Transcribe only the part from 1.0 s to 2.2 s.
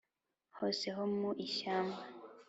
mu ishyamba